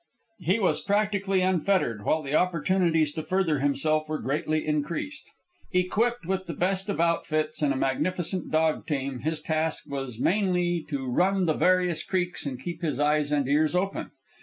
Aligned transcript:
He 0.39 0.57
was 0.57 0.81
practically 0.81 1.41
unfettered, 1.41 2.03
while 2.03 2.23
the 2.23 2.33
opportunities 2.33 3.11
to 3.11 3.21
further 3.21 3.59
himself 3.59 4.09
were 4.09 4.17
greatly 4.17 4.65
increased. 4.65 5.29
Equipped 5.73 6.25
with 6.25 6.47
the 6.47 6.55
best 6.55 6.89
of 6.89 6.99
outfits 6.99 7.61
and 7.61 7.71
a 7.71 7.75
magnificent 7.77 8.49
dog 8.51 8.87
team, 8.87 9.19
his 9.19 9.39
task 9.39 9.83
was 9.87 10.17
mainly 10.17 10.83
to 10.89 11.05
run 11.05 11.45
the 11.45 11.53
various 11.53 12.01
creeks 12.03 12.47
and 12.47 12.59
keep 12.59 12.81
his 12.81 12.99
eyes 12.99 13.31
and 13.31 13.47
ears 13.47 13.75
open. 13.75 14.09